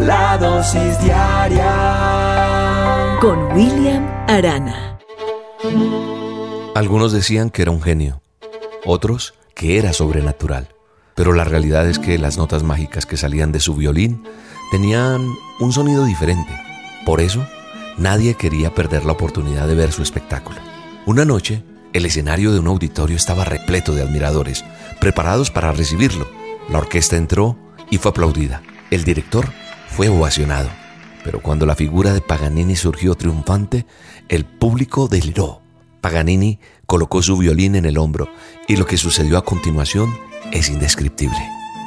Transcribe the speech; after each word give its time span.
La 0.00 0.38
dosis 0.38 0.98
diaria 1.02 1.68
con 3.20 3.52
William 3.52 4.08
Arana. 4.28 4.98
Algunos 6.74 7.12
decían 7.12 7.50
que 7.50 7.60
era 7.60 7.70
un 7.70 7.82
genio, 7.82 8.22
otros 8.86 9.34
que 9.54 9.76
era 9.76 9.92
sobrenatural, 9.92 10.68
pero 11.14 11.34
la 11.34 11.44
realidad 11.44 11.86
es 11.86 11.98
que 11.98 12.16
las 12.18 12.38
notas 12.38 12.62
mágicas 12.62 13.04
que 13.04 13.18
salían 13.18 13.52
de 13.52 13.60
su 13.60 13.74
violín 13.74 14.24
tenían 14.70 15.20
un 15.60 15.72
sonido 15.72 16.06
diferente. 16.06 16.58
Por 17.04 17.20
eso, 17.20 17.46
nadie 17.98 18.32
quería 18.36 18.74
perder 18.74 19.04
la 19.04 19.12
oportunidad 19.12 19.68
de 19.68 19.74
ver 19.74 19.92
su 19.92 20.02
espectáculo. 20.02 20.60
Una 21.04 21.26
noche, 21.26 21.62
el 21.92 22.06
escenario 22.06 22.52
de 22.52 22.60
un 22.60 22.68
auditorio 22.68 23.16
estaba 23.16 23.44
repleto 23.44 23.94
de 23.94 24.00
admiradores, 24.00 24.64
preparados 24.98 25.50
para 25.50 25.72
recibirlo. 25.72 26.26
La 26.70 26.78
orquesta 26.78 27.18
entró 27.18 27.58
y 27.90 27.98
fue 27.98 28.12
aplaudida. 28.12 28.62
El 28.90 29.04
director 29.04 29.44
fue 29.90 30.08
ovacionado. 30.08 30.70
Pero 31.24 31.40
cuando 31.40 31.66
la 31.66 31.76
figura 31.76 32.12
de 32.12 32.20
Paganini 32.20 32.76
surgió 32.76 33.14
triunfante, 33.14 33.86
el 34.28 34.44
público 34.44 35.08
deliró. 35.08 35.60
Paganini 36.00 36.58
colocó 36.86 37.22
su 37.22 37.36
violín 37.36 37.76
en 37.76 37.84
el 37.84 37.98
hombro 37.98 38.28
y 38.66 38.76
lo 38.76 38.86
que 38.86 38.96
sucedió 38.96 39.36
a 39.36 39.44
continuación 39.44 40.14
es 40.52 40.70
indescriptible. 40.70 41.38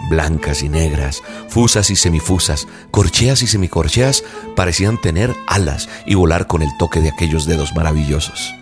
Blancas 0.09 0.61
y 0.61 0.69
negras, 0.69 1.23
fusas 1.47 1.89
y 1.89 1.95
semifusas, 1.95 2.67
corcheas 2.91 3.41
y 3.41 3.47
semicorcheas 3.47 4.23
parecían 4.55 4.99
tener 4.99 5.33
alas 5.47 5.89
y 6.05 6.15
volar 6.15 6.45
con 6.45 6.61
el 6.61 6.69
toque 6.77 6.99
de 6.99 7.09
aquellos 7.09 7.45
dedos 7.45 7.73
maravillosos. 7.73 8.53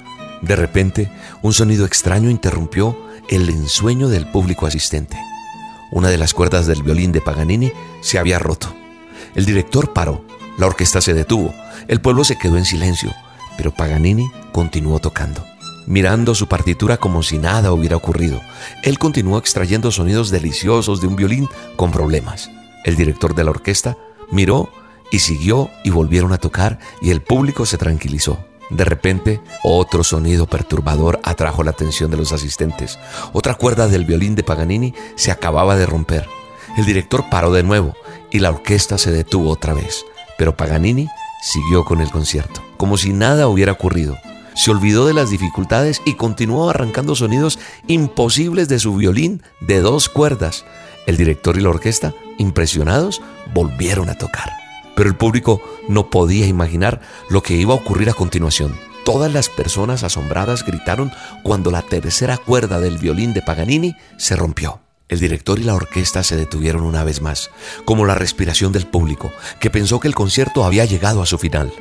De 0.42 0.55
repente, 0.55 1.11
un 1.42 1.53
sonido 1.53 1.86
extraño 1.86 2.30
interrumpió 2.30 2.98
el 3.30 3.50
ensueño 3.50 4.08
del 4.08 4.28
público 4.28 4.67
asistente. 4.67 5.17
Una 5.92 6.09
de 6.09 6.17
las 6.17 6.33
cuerdas 6.33 6.67
del 6.67 6.83
violín 6.83 7.11
de 7.11 7.22
Paganini 7.22 7.72
se 8.02 8.17
había 8.17 8.39
roto. 8.39 8.73
El 9.35 9.45
director 9.45 9.93
paró, 9.93 10.25
la 10.57 10.67
orquesta 10.67 11.01
se 11.01 11.13
detuvo, 11.13 11.53
el 11.87 12.01
pueblo 12.01 12.23
se 12.23 12.37
quedó 12.37 12.57
en 12.57 12.65
silencio, 12.65 13.13
pero 13.57 13.71
Paganini 13.71 14.29
continuó 14.51 14.99
tocando, 14.99 15.45
mirando 15.87 16.35
su 16.35 16.47
partitura 16.47 16.97
como 16.97 17.23
si 17.23 17.37
nada 17.37 17.71
hubiera 17.71 17.95
ocurrido. 17.95 18.41
Él 18.83 18.99
continuó 18.99 19.37
extrayendo 19.37 19.91
sonidos 19.91 20.29
deliciosos 20.29 21.02
de 21.02 21.07
un 21.07 21.15
violín 21.15 21.47
con 21.75 21.91
problemas. 21.91 22.49
El 22.83 22.95
director 22.95 23.35
de 23.35 23.43
la 23.43 23.52
orquesta 23.52 23.97
miró 24.31 24.69
y 25.11 25.19
siguió 25.19 25.69
y 25.83 25.89
volvieron 25.89 26.33
a 26.33 26.37
tocar 26.37 26.79
y 27.02 27.11
el 27.11 27.21
público 27.21 27.65
se 27.65 27.77
tranquilizó. 27.77 28.39
De 28.69 28.85
repente, 28.85 29.41
otro 29.63 30.03
sonido 30.03 30.47
perturbador 30.47 31.19
atrajo 31.23 31.63
la 31.63 31.71
atención 31.71 32.09
de 32.09 32.17
los 32.17 32.31
asistentes. 32.31 32.99
Otra 33.33 33.55
cuerda 33.55 33.87
del 33.87 34.05
violín 34.05 34.35
de 34.35 34.43
Paganini 34.43 34.93
se 35.15 35.31
acababa 35.31 35.75
de 35.75 35.85
romper. 35.85 36.27
El 36.77 36.85
director 36.85 37.29
paró 37.29 37.52
de 37.52 37.63
nuevo 37.63 37.95
y 38.31 38.39
la 38.39 38.49
orquesta 38.49 38.97
se 38.97 39.11
detuvo 39.11 39.51
otra 39.51 39.73
vez. 39.73 40.05
Pero 40.37 40.55
Paganini 40.55 41.07
siguió 41.43 41.85
con 41.85 42.01
el 42.01 42.09
concierto, 42.09 42.61
como 42.77 42.97
si 42.97 43.14
nada 43.14 43.47
hubiera 43.47 43.73
ocurrido. 43.73 44.17
Se 44.55 44.71
olvidó 44.71 45.05
de 45.05 45.14
las 45.14 45.30
dificultades 45.30 46.02
y 46.05 46.15
continuó 46.15 46.70
arrancando 46.70 47.15
sonidos 47.15 47.59
imposibles 47.87 48.67
de 48.67 48.80
su 48.80 48.95
violín 48.95 49.41
de 49.59 49.80
dos 49.80 50.09
cuerdas. 50.09 50.65
El 51.08 51.17
director 51.17 51.58
y 51.58 51.61
la 51.61 51.70
orquesta, 51.70 52.14
impresionados, 52.37 53.21
volvieron 53.53 54.09
a 54.09 54.17
tocar 54.17 54.61
pero 54.95 55.09
el 55.09 55.15
público 55.15 55.61
no 55.87 56.11
podía 56.11 56.45
imaginar 56.45 57.02
lo 57.30 57.41
que 57.41 57.55
iba 57.55 57.73
a 57.73 57.77
ocurrir 57.77 58.09
a 58.09 58.14
continuación. 58.14 58.75
Todas 59.03 59.33
las 59.33 59.49
personas 59.49 60.03
asombradas 60.03 60.64
gritaron 60.64 61.11
cuando 61.43 61.71
la 61.71 61.81
tercera 61.81 62.37
cuerda 62.37 62.80
del 62.80 62.99
violín 62.99 63.33
de 63.33 63.41
Paganini 63.41 63.95
se 64.17 64.36
rompió. 64.36 64.80
El 65.11 65.20
director 65.20 65.60
y 65.60 65.64
la 65.64 65.76
orquesta 65.76 66.23
se 66.23 66.38
detuvieron 66.38 66.83
una 66.83 67.04
vez 67.04 67.22
más, 67.22 67.52
como 67.83 68.05
la 68.05 68.16
respiración 68.16 68.72
del 68.72 68.88
público, 68.88 69.30
que 69.60 69.70
pensó 69.70 69.99
que 69.99 70.08
el 70.08 70.16
concierto 70.16 70.64
había 70.64 70.86
llegado 70.86 71.22
a 71.22 71.26
su 71.26 71.38
final. 71.38 71.73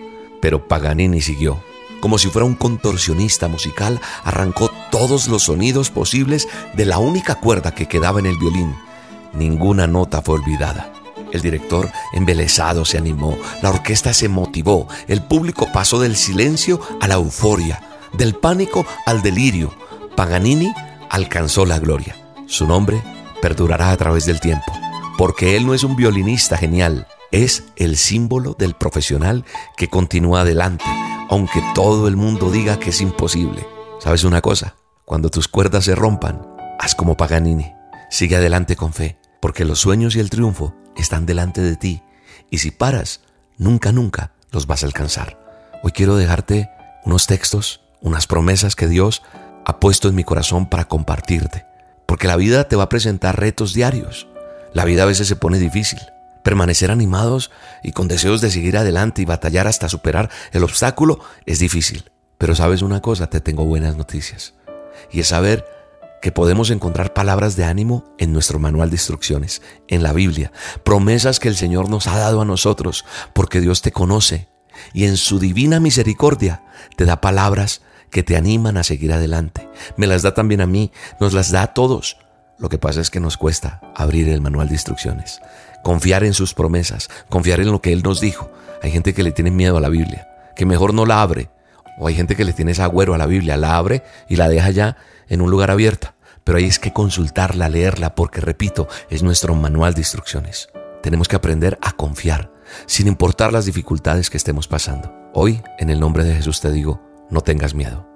Pero 0.42 0.66
Paganini 0.66 1.20
siguió. 1.20 1.62
Como 2.00 2.18
si 2.18 2.28
fuera 2.28 2.44
un 2.44 2.56
contorsionista 2.56 3.46
musical, 3.46 4.00
arrancó 4.24 4.72
todos 4.90 5.28
los 5.28 5.44
sonidos 5.44 5.90
posibles 5.90 6.48
de 6.74 6.84
la 6.86 6.98
única 6.98 7.36
cuerda 7.36 7.72
que 7.72 7.86
quedaba 7.86 8.18
en 8.18 8.26
el 8.26 8.36
violín. 8.36 8.74
Ninguna 9.32 9.86
nota 9.86 10.22
fue 10.22 10.34
olvidada. 10.34 10.92
El 11.30 11.40
director, 11.40 11.88
embelesado, 12.12 12.84
se 12.84 12.98
animó, 12.98 13.38
la 13.62 13.70
orquesta 13.70 14.12
se 14.12 14.28
motivó, 14.28 14.88
el 15.06 15.22
público 15.22 15.68
pasó 15.72 16.00
del 16.00 16.16
silencio 16.16 16.80
a 17.00 17.06
la 17.06 17.14
euforia, 17.14 17.80
del 18.12 18.34
pánico 18.34 18.84
al 19.06 19.22
delirio. 19.22 19.72
Paganini 20.16 20.74
alcanzó 21.08 21.64
la 21.64 21.78
gloria. 21.78 22.16
Su 22.48 22.66
nombre 22.66 23.00
perdurará 23.40 23.90
a 23.90 23.96
través 23.96 24.26
del 24.26 24.40
tiempo, 24.40 24.72
porque 25.18 25.56
él 25.56 25.66
no 25.66 25.74
es 25.74 25.84
un 25.84 25.96
violinista 25.96 26.56
genial, 26.56 27.06
es 27.32 27.64
el 27.76 27.96
símbolo 27.96 28.54
del 28.58 28.74
profesional 28.74 29.44
que 29.76 29.88
continúa 29.88 30.42
adelante, 30.42 30.84
aunque 31.28 31.62
todo 31.74 32.08
el 32.08 32.16
mundo 32.16 32.50
diga 32.50 32.78
que 32.78 32.90
es 32.90 33.00
imposible. 33.00 33.66
¿Sabes 34.00 34.24
una 34.24 34.40
cosa? 34.40 34.76
Cuando 35.04 35.30
tus 35.30 35.48
cuerdas 35.48 35.84
se 35.84 35.94
rompan, 35.94 36.46
haz 36.78 36.94
como 36.94 37.16
Paganini. 37.16 37.72
Sigue 38.10 38.36
adelante 38.36 38.76
con 38.76 38.92
fe, 38.92 39.18
porque 39.40 39.64
los 39.64 39.78
sueños 39.78 40.16
y 40.16 40.20
el 40.20 40.30
triunfo 40.30 40.74
están 40.96 41.26
delante 41.26 41.60
de 41.60 41.76
ti 41.76 42.02
y 42.50 42.58
si 42.58 42.70
paras, 42.72 43.20
nunca, 43.56 43.92
nunca 43.92 44.32
los 44.50 44.66
vas 44.66 44.82
a 44.82 44.86
alcanzar. 44.86 45.38
Hoy 45.82 45.92
quiero 45.92 46.16
dejarte 46.16 46.68
unos 47.04 47.26
textos, 47.26 47.80
unas 48.00 48.26
promesas 48.26 48.74
que 48.74 48.88
Dios 48.88 49.22
ha 49.64 49.78
puesto 49.78 50.08
en 50.08 50.16
mi 50.16 50.24
corazón 50.24 50.66
para 50.66 50.86
compartirte, 50.86 51.64
porque 52.10 52.26
la 52.26 52.34
vida 52.34 52.64
te 52.64 52.74
va 52.74 52.82
a 52.82 52.88
presentar 52.88 53.38
retos 53.38 53.72
diarios. 53.72 54.26
La 54.72 54.84
vida 54.84 55.04
a 55.04 55.06
veces 55.06 55.28
se 55.28 55.36
pone 55.36 55.60
difícil. 55.60 56.00
Permanecer 56.42 56.90
animados 56.90 57.52
y 57.84 57.92
con 57.92 58.08
deseos 58.08 58.40
de 58.40 58.50
seguir 58.50 58.76
adelante 58.76 59.22
y 59.22 59.26
batallar 59.26 59.68
hasta 59.68 59.88
superar 59.88 60.28
el 60.50 60.64
obstáculo 60.64 61.20
es 61.46 61.60
difícil. 61.60 62.10
Pero 62.36 62.56
sabes 62.56 62.82
una 62.82 63.00
cosa, 63.00 63.28
te 63.28 63.40
tengo 63.40 63.64
buenas 63.64 63.96
noticias. 63.96 64.54
Y 65.12 65.20
es 65.20 65.28
saber 65.28 65.64
que 66.20 66.32
podemos 66.32 66.70
encontrar 66.70 67.12
palabras 67.12 67.54
de 67.54 67.62
ánimo 67.62 68.12
en 68.18 68.32
nuestro 68.32 68.58
manual 68.58 68.90
de 68.90 68.96
instrucciones, 68.96 69.62
en 69.86 70.02
la 70.02 70.12
Biblia, 70.12 70.50
promesas 70.82 71.38
que 71.38 71.46
el 71.46 71.54
Señor 71.54 71.88
nos 71.88 72.08
ha 72.08 72.18
dado 72.18 72.40
a 72.40 72.44
nosotros, 72.44 73.04
porque 73.34 73.60
Dios 73.60 73.82
te 73.82 73.92
conoce 73.92 74.48
y 74.92 75.04
en 75.04 75.16
su 75.16 75.38
divina 75.38 75.78
misericordia 75.78 76.64
te 76.96 77.04
da 77.04 77.20
palabras 77.20 77.82
que 78.10 78.22
te 78.22 78.36
animan 78.36 78.76
a 78.76 78.82
seguir 78.82 79.12
adelante. 79.12 79.68
Me 79.96 80.06
las 80.06 80.22
da 80.22 80.34
también 80.34 80.60
a 80.60 80.66
mí, 80.66 80.92
nos 81.20 81.32
las 81.32 81.50
da 81.50 81.62
a 81.62 81.74
todos. 81.74 82.16
Lo 82.58 82.68
que 82.68 82.78
pasa 82.78 83.00
es 83.00 83.10
que 83.10 83.20
nos 83.20 83.36
cuesta 83.36 83.80
abrir 83.96 84.28
el 84.28 84.40
manual 84.40 84.68
de 84.68 84.74
instrucciones, 84.74 85.40
confiar 85.82 86.24
en 86.24 86.34
sus 86.34 86.52
promesas, 86.52 87.08
confiar 87.30 87.60
en 87.60 87.70
lo 87.70 87.80
que 87.80 87.92
Él 87.92 88.02
nos 88.02 88.20
dijo. 88.20 88.50
Hay 88.82 88.90
gente 88.90 89.14
que 89.14 89.22
le 89.22 89.32
tiene 89.32 89.50
miedo 89.50 89.78
a 89.78 89.80
la 89.80 89.88
Biblia, 89.88 90.28
que 90.54 90.66
mejor 90.66 90.92
no 90.92 91.06
la 91.06 91.22
abre. 91.22 91.50
O 91.98 92.06
hay 92.06 92.14
gente 92.14 92.36
que 92.36 92.44
le 92.44 92.52
tiene 92.52 92.72
ese 92.72 92.82
agüero 92.82 93.14
a 93.14 93.18
la 93.18 93.26
Biblia, 93.26 93.56
la 93.56 93.76
abre 93.76 94.02
y 94.28 94.36
la 94.36 94.48
deja 94.48 94.70
ya 94.70 94.96
en 95.28 95.40
un 95.40 95.50
lugar 95.50 95.70
abierto, 95.70 96.12
pero 96.44 96.58
hay 96.58 96.64
es 96.64 96.78
que 96.78 96.92
consultarla, 96.92 97.68
leerla, 97.68 98.14
porque 98.14 98.40
repito, 98.40 98.88
es 99.08 99.22
nuestro 99.22 99.54
manual 99.54 99.94
de 99.94 100.00
instrucciones. 100.00 100.68
Tenemos 101.02 101.28
que 101.28 101.36
aprender 101.36 101.78
a 101.80 101.92
confiar, 101.92 102.52
sin 102.86 103.06
importar 103.06 103.52
las 103.52 103.64
dificultades 103.64 104.28
que 104.28 104.36
estemos 104.36 104.68
pasando. 104.68 105.14
Hoy, 105.32 105.62
en 105.78 105.90
el 105.90 106.00
nombre 106.00 106.24
de 106.24 106.34
Jesús 106.34 106.60
te 106.60 106.70
digo, 106.72 107.09
no 107.30 107.40
tengas 107.40 107.74
miedo, 107.74 108.06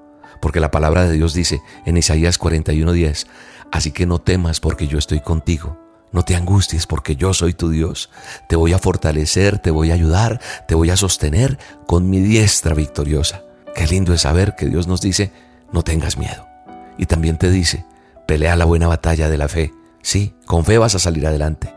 porque 0.40 0.60
la 0.60 0.70
palabra 0.70 1.04
de 1.04 1.12
Dios 1.12 1.34
dice 1.34 1.60
en 1.86 1.96
Isaías 1.96 2.38
41:10, 2.38 3.26
así 3.72 3.92
que 3.92 4.06
no 4.06 4.20
temas 4.20 4.60
porque 4.60 4.86
yo 4.86 4.98
estoy 4.98 5.20
contigo. 5.20 5.78
No 6.12 6.24
te 6.24 6.36
angusties 6.36 6.86
porque 6.86 7.16
yo 7.16 7.34
soy 7.34 7.54
tu 7.54 7.70
Dios. 7.70 8.08
Te 8.48 8.54
voy 8.54 8.72
a 8.72 8.78
fortalecer, 8.78 9.58
te 9.58 9.72
voy 9.72 9.90
a 9.90 9.94
ayudar, 9.94 10.40
te 10.68 10.76
voy 10.76 10.90
a 10.90 10.96
sostener 10.96 11.58
con 11.88 12.08
mi 12.08 12.20
diestra 12.20 12.72
victoriosa. 12.72 13.42
Qué 13.74 13.84
lindo 13.88 14.14
es 14.14 14.20
saber 14.20 14.54
que 14.54 14.66
Dios 14.66 14.86
nos 14.86 15.00
dice, 15.00 15.32
no 15.72 15.82
tengas 15.82 16.16
miedo. 16.16 16.46
Y 16.98 17.06
también 17.06 17.36
te 17.36 17.50
dice, 17.50 17.84
pelea 18.28 18.54
la 18.54 18.64
buena 18.64 18.86
batalla 18.86 19.28
de 19.28 19.38
la 19.38 19.48
fe. 19.48 19.72
Sí, 20.02 20.36
con 20.46 20.64
fe 20.64 20.78
vas 20.78 20.94
a 20.94 21.00
salir 21.00 21.26
adelante. 21.26 21.74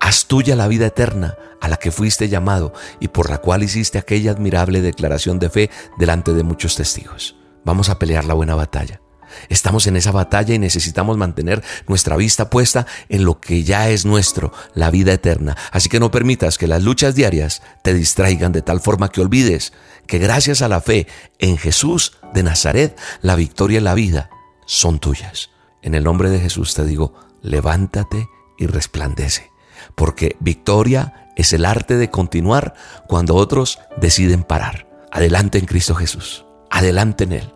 Haz 0.00 0.26
tuya 0.26 0.56
la 0.56 0.68
vida 0.68 0.86
eterna 0.86 1.36
a 1.60 1.68
la 1.68 1.76
que 1.76 1.90
fuiste 1.90 2.28
llamado 2.28 2.72
y 3.00 3.08
por 3.08 3.30
la 3.30 3.38
cual 3.38 3.62
hiciste 3.62 3.98
aquella 3.98 4.30
admirable 4.30 4.80
declaración 4.82 5.38
de 5.38 5.50
fe 5.50 5.70
delante 5.98 6.32
de 6.32 6.42
muchos 6.42 6.76
testigos. 6.76 7.36
Vamos 7.64 7.88
a 7.88 7.98
pelear 7.98 8.24
la 8.24 8.34
buena 8.34 8.54
batalla. 8.54 9.00
Estamos 9.48 9.86
en 9.86 9.96
esa 9.96 10.12
batalla 10.12 10.54
y 10.54 10.58
necesitamos 10.58 11.16
mantener 11.16 11.62
nuestra 11.88 12.16
vista 12.16 12.50
puesta 12.50 12.86
en 13.08 13.24
lo 13.24 13.40
que 13.40 13.64
ya 13.64 13.88
es 13.88 14.04
nuestro, 14.04 14.52
la 14.74 14.90
vida 14.90 15.12
eterna. 15.12 15.56
Así 15.72 15.88
que 15.88 16.00
no 16.00 16.10
permitas 16.10 16.58
que 16.58 16.66
las 16.66 16.82
luchas 16.82 17.14
diarias 17.14 17.62
te 17.82 17.94
distraigan 17.94 18.52
de 18.52 18.62
tal 18.62 18.80
forma 18.80 19.10
que 19.10 19.20
olvides 19.20 19.72
que 20.06 20.18
gracias 20.18 20.62
a 20.62 20.68
la 20.68 20.80
fe 20.80 21.06
en 21.38 21.56
Jesús 21.56 22.18
de 22.32 22.42
Nazaret, 22.42 22.98
la 23.22 23.36
victoria 23.36 23.78
y 23.78 23.82
la 23.82 23.94
vida 23.94 24.30
son 24.66 24.98
tuyas. 24.98 25.50
En 25.82 25.94
el 25.94 26.04
nombre 26.04 26.30
de 26.30 26.40
Jesús 26.40 26.74
te 26.74 26.84
digo, 26.84 27.14
levántate 27.42 28.28
y 28.58 28.66
resplandece, 28.66 29.50
porque 29.94 30.36
victoria 30.40 31.30
es 31.36 31.52
el 31.52 31.64
arte 31.64 31.96
de 31.96 32.10
continuar 32.10 32.74
cuando 33.06 33.34
otros 33.34 33.78
deciden 33.96 34.42
parar. 34.42 34.86
Adelante 35.10 35.58
en 35.58 35.66
Cristo 35.66 35.94
Jesús, 35.94 36.44
adelante 36.70 37.24
en 37.24 37.32
Él. 37.32 37.54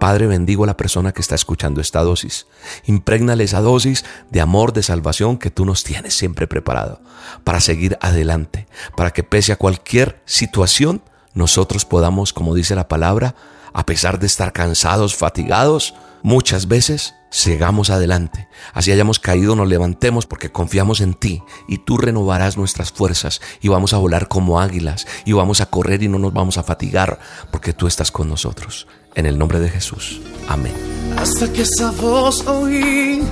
Padre, 0.00 0.26
bendigo 0.26 0.64
a 0.64 0.66
la 0.66 0.78
persona 0.78 1.12
que 1.12 1.20
está 1.20 1.34
escuchando 1.34 1.82
esta 1.82 2.00
dosis. 2.00 2.46
Imprégnale 2.86 3.44
esa 3.44 3.60
dosis 3.60 4.04
de 4.30 4.40
amor, 4.40 4.72
de 4.72 4.82
salvación 4.82 5.36
que 5.36 5.50
tú 5.50 5.66
nos 5.66 5.84
tienes 5.84 6.14
siempre 6.14 6.46
preparado 6.46 7.02
para 7.44 7.60
seguir 7.60 7.98
adelante, 8.00 8.66
para 8.96 9.10
que 9.10 9.22
pese 9.22 9.52
a 9.52 9.56
cualquier 9.56 10.22
situación, 10.24 11.02
nosotros 11.34 11.84
podamos, 11.84 12.32
como 12.32 12.54
dice 12.54 12.74
la 12.74 12.88
palabra, 12.88 13.34
a 13.74 13.84
pesar 13.84 14.18
de 14.18 14.26
estar 14.26 14.54
cansados, 14.54 15.14
fatigados, 15.14 15.94
muchas 16.22 16.68
veces 16.68 17.14
sigamos 17.30 17.90
adelante. 17.90 18.48
Así 18.74 18.92
hayamos 18.92 19.18
caído, 19.18 19.56
nos 19.56 19.68
levantemos 19.68 20.26
porque 20.26 20.50
confiamos 20.50 21.00
en 21.00 21.14
ti 21.14 21.42
y 21.68 21.78
tú 21.78 21.96
renovarás 21.96 22.56
nuestras 22.56 22.92
fuerzas 22.92 23.40
y 23.60 23.68
vamos 23.68 23.92
a 23.94 23.98
volar 23.98 24.28
como 24.28 24.60
águilas 24.60 25.06
y 25.24 25.32
vamos 25.32 25.60
a 25.60 25.66
correr 25.66 26.02
y 26.02 26.08
no 26.08 26.18
nos 26.18 26.32
vamos 26.32 26.58
a 26.58 26.62
fatigar 26.62 27.20
porque 27.50 27.72
tú 27.72 27.86
estás 27.86 28.10
con 28.10 28.28
nosotros. 28.28 28.86
En 29.14 29.26
el 29.26 29.38
nombre 29.38 29.58
de 29.58 29.68
Jesús. 29.68 30.20
Amén. 30.48 30.72
Hasta 31.16 31.52
que 31.52 31.62
esa 31.62 31.90
voz 31.90 32.46
oí 32.46 33.22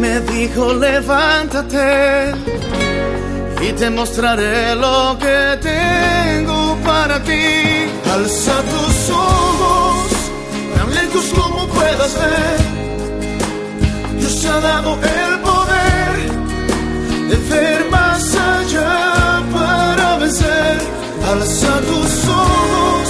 me 0.00 0.20
dijo 0.20 0.74
levántate 0.74 2.32
y 3.62 3.72
te 3.72 3.90
mostraré 3.90 4.74
lo 4.74 5.16
que 5.18 5.58
tengo 5.62 6.76
para 6.84 7.22
ti. 7.22 7.82
Dios 14.18 14.44
ha 14.46 14.60
dado 14.60 14.98
el 15.02 15.38
poder 15.40 16.12
de 17.30 17.36
ver 17.48 17.80
allá 17.92 19.42
para 19.52 20.16
vencer. 20.18 20.78
Alza 21.30 21.80
tus 21.88 22.28
ojos, 22.28 23.08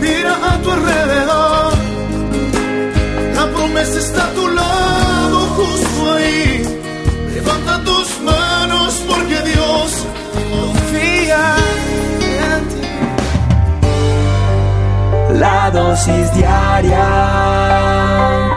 mira 0.00 0.34
a 0.50 0.58
tu 0.62 0.70
alrededor. 0.70 1.72
La 3.36 3.46
promesa 3.54 3.98
está 3.98 4.24
a 4.24 4.32
tu 4.32 4.48
lado, 4.48 5.38
justo 5.56 6.12
ahí. 6.14 6.64
Levanta 7.34 7.84
tus 7.84 8.20
manos 8.22 9.02
porque 9.08 9.40
Dios 9.50 9.86
confía 10.50 11.42
en 12.48 12.60
ti. 12.68 12.86
La 15.38 15.70
dosis 15.70 16.26
diaria 16.34 17.49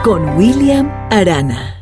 con 0.04 0.36
William 0.36 0.86
Arana. 1.10 1.74